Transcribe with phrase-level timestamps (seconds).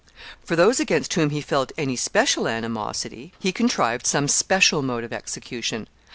[0.43, 5.13] For those against whom he felt any special animosity, he contrived some special mode of
[5.13, 5.87] execution.